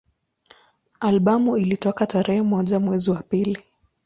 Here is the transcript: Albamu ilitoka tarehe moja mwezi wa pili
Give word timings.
Albamu 0.99 1.57
ilitoka 1.57 2.05
tarehe 2.07 2.41
moja 2.41 2.79
mwezi 2.79 3.11
wa 3.11 3.21
pili 3.23 3.57